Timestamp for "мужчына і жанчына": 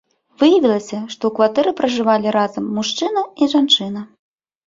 2.77-4.01